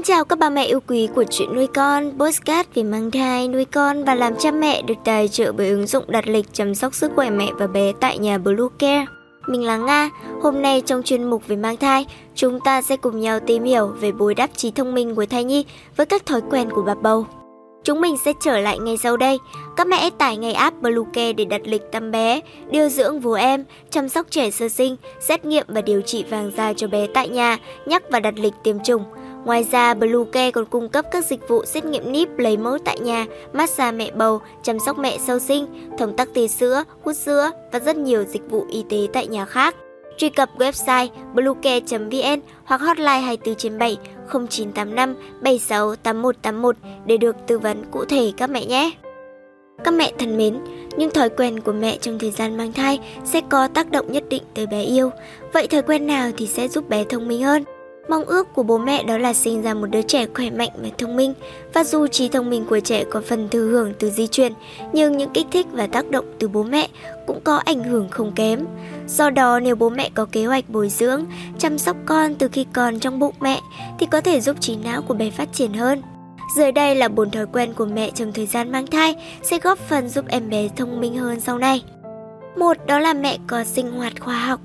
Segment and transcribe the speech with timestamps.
[0.00, 3.48] Xin chào các bà mẹ yêu quý của chuyện nuôi con, postcard về mang thai,
[3.48, 6.74] nuôi con và làm cha mẹ được tài trợ bởi ứng dụng đặt lịch chăm
[6.74, 9.06] sóc sức khỏe mẹ và bé tại nhà Blue Care.
[9.46, 10.10] Mình là Nga,
[10.42, 13.86] hôm nay trong chuyên mục về mang thai, chúng ta sẽ cùng nhau tìm hiểu
[13.86, 15.64] về bồi đắp trí thông minh của thai nhi
[15.96, 17.26] với các thói quen của bà bầu.
[17.84, 19.38] Chúng mình sẽ trở lại ngay sau đây.
[19.76, 22.40] Các mẹ tải ngay app Bluecare để đặt lịch tăm bé,
[22.70, 26.50] điều dưỡng vú em, chăm sóc trẻ sơ sinh, xét nghiệm và điều trị vàng
[26.56, 29.04] da cho bé tại nhà, nhắc và đặt lịch tiêm chủng.
[29.44, 33.00] Ngoài ra, Bluecare còn cung cấp các dịch vụ xét nghiệm níp lấy mẫu tại
[33.00, 35.66] nhà, massage mẹ bầu, chăm sóc mẹ sau sinh,
[35.98, 39.44] thông tắc tê sữa, hút sữa và rất nhiều dịch vụ y tế tại nhà
[39.44, 39.74] khác.
[40.16, 43.98] Truy cập website bluecare.vn hoặc hotline 24 trên 7
[44.48, 46.76] 0985 76 8181
[47.06, 48.90] để được tư vấn cụ thể các mẹ nhé.
[49.84, 50.58] Các mẹ thân mến,
[50.96, 54.24] những thói quen của mẹ trong thời gian mang thai sẽ có tác động nhất
[54.30, 55.10] định tới bé yêu.
[55.52, 57.64] Vậy thói quen nào thì sẽ giúp bé thông minh hơn?
[58.10, 60.88] Mong ước của bố mẹ đó là sinh ra một đứa trẻ khỏe mạnh và
[60.98, 61.34] thông minh.
[61.74, 64.52] Và dù trí thông minh của trẻ có phần thừa hưởng từ di truyền,
[64.92, 66.88] nhưng những kích thích và tác động từ bố mẹ
[67.26, 68.66] cũng có ảnh hưởng không kém.
[69.08, 71.24] Do đó nếu bố mẹ có kế hoạch bồi dưỡng,
[71.58, 73.60] chăm sóc con từ khi còn trong bụng mẹ
[73.98, 76.02] thì có thể giúp trí não của bé phát triển hơn.
[76.56, 79.78] Dưới đây là bốn thói quen của mẹ trong thời gian mang thai sẽ góp
[79.78, 81.82] phần giúp em bé thông minh hơn sau này.
[82.56, 84.60] Một đó là mẹ có sinh hoạt khoa học.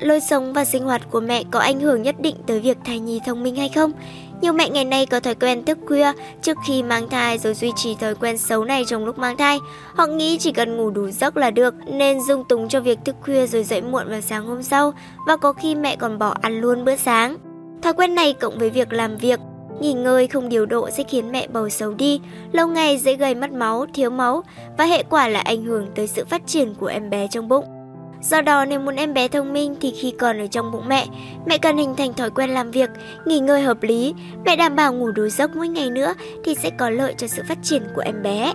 [0.00, 2.98] Lối sống và sinh hoạt của mẹ có ảnh hưởng nhất định tới việc thai
[2.98, 3.92] nhi thông minh hay không.
[4.40, 7.72] Nhiều mẹ ngày nay có thói quen thức khuya trước khi mang thai rồi duy
[7.76, 9.58] trì thói quen xấu này trong lúc mang thai.
[9.94, 13.16] Họ nghĩ chỉ cần ngủ đủ giấc là được nên dung túng cho việc thức
[13.22, 14.92] khuya rồi dậy muộn vào sáng hôm sau
[15.26, 17.36] và có khi mẹ còn bỏ ăn luôn bữa sáng.
[17.82, 19.40] Thói quen này cộng với việc làm việc,
[19.80, 22.20] nghỉ ngơi không điều độ sẽ khiến mẹ bầu xấu đi,
[22.52, 24.42] lâu ngày dễ gây mất máu, thiếu máu
[24.78, 27.77] và hệ quả là ảnh hưởng tới sự phát triển của em bé trong bụng.
[28.22, 31.06] Do đó nếu muốn em bé thông minh thì khi còn ở trong bụng mẹ,
[31.46, 32.90] mẹ cần hình thành thói quen làm việc,
[33.24, 36.70] nghỉ ngơi hợp lý, mẹ đảm bảo ngủ đủ giấc mỗi ngày nữa thì sẽ
[36.70, 38.52] có lợi cho sự phát triển của em bé.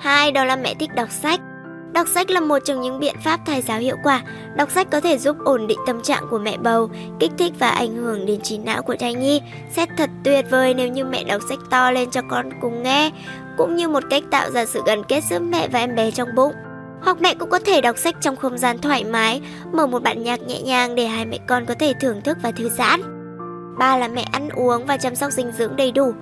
[0.00, 1.40] Hai đó là mẹ thích đọc sách.
[1.92, 4.22] Đọc sách là một trong những biện pháp thai giáo hiệu quả.
[4.56, 6.90] Đọc sách có thể giúp ổn định tâm trạng của mẹ bầu,
[7.20, 9.42] kích thích và ảnh hưởng đến trí não của thai nhi.
[9.70, 13.10] Xét thật tuyệt vời nếu như mẹ đọc sách to lên cho con cùng nghe,
[13.56, 16.34] cũng như một cách tạo ra sự gắn kết giữa mẹ và em bé trong
[16.34, 16.52] bụng.
[17.06, 19.40] Hoặc mẹ cũng có thể đọc sách trong không gian thoải mái,
[19.72, 22.50] mở một bản nhạc nhẹ nhàng để hai mẹ con có thể thưởng thức và
[22.50, 23.00] thư giãn.
[23.78, 26.12] Ba là mẹ ăn uống và chăm sóc dinh dưỡng đầy đủ.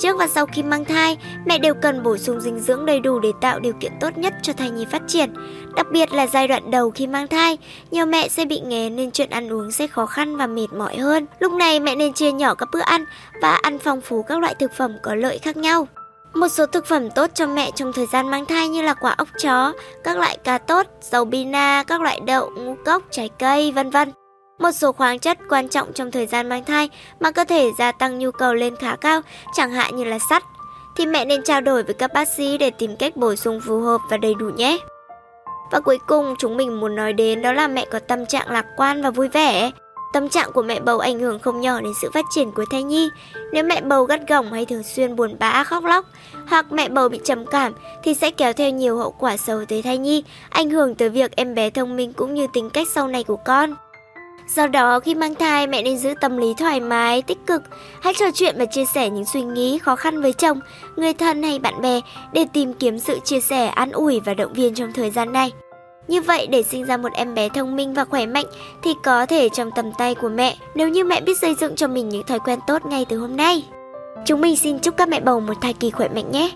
[0.00, 3.20] Trước và sau khi mang thai, mẹ đều cần bổ sung dinh dưỡng đầy đủ
[3.20, 5.34] để tạo điều kiện tốt nhất cho thai nhi phát triển.
[5.76, 7.58] Đặc biệt là giai đoạn đầu khi mang thai,
[7.90, 10.96] nhiều mẹ sẽ bị nghén nên chuyện ăn uống sẽ khó khăn và mệt mỏi
[10.96, 11.26] hơn.
[11.40, 13.04] Lúc này mẹ nên chia nhỏ các bữa ăn
[13.42, 15.88] và ăn phong phú các loại thực phẩm có lợi khác nhau.
[16.34, 19.14] Một số thực phẩm tốt cho mẹ trong thời gian mang thai như là quả
[19.18, 19.72] ốc chó,
[20.04, 24.12] các loại cà tốt, dầu bina, các loại đậu, ngũ cốc, trái cây, vân vân.
[24.58, 26.90] Một số khoáng chất quan trọng trong thời gian mang thai
[27.20, 29.20] mà cơ thể gia tăng nhu cầu lên khá cao,
[29.54, 30.42] chẳng hạn như là sắt,
[30.96, 33.80] thì mẹ nên trao đổi với các bác sĩ để tìm cách bổ sung phù
[33.80, 34.78] hợp và đầy đủ nhé.
[35.70, 38.66] Và cuối cùng chúng mình muốn nói đến đó là mẹ có tâm trạng lạc
[38.76, 39.70] quan và vui vẻ.
[40.12, 42.82] Tâm trạng của mẹ bầu ảnh hưởng không nhỏ đến sự phát triển của thai
[42.82, 43.08] nhi.
[43.52, 46.04] Nếu mẹ bầu gắt gỏng hay thường xuyên buồn bã khóc lóc,
[46.48, 47.72] hoặc mẹ bầu bị trầm cảm
[48.02, 51.36] thì sẽ kéo theo nhiều hậu quả xấu tới thai nhi, ảnh hưởng tới việc
[51.36, 53.74] em bé thông minh cũng như tính cách sau này của con.
[54.54, 57.62] Do đó khi mang thai mẹ nên giữ tâm lý thoải mái, tích cực,
[58.00, 60.60] hãy trò chuyện và chia sẻ những suy nghĩ khó khăn với chồng,
[60.96, 62.00] người thân hay bạn bè
[62.32, 65.52] để tìm kiếm sự chia sẻ, an ủi và động viên trong thời gian này.
[66.10, 68.46] Như vậy, để sinh ra một em bé thông minh và khỏe mạnh
[68.82, 71.88] thì có thể trong tầm tay của mẹ, nếu như mẹ biết xây dựng cho
[71.88, 73.64] mình những thói quen tốt ngay từ hôm nay.
[74.24, 76.48] Chúng mình xin chúc các mẹ bầu một thai kỳ khỏe mạnh nhé!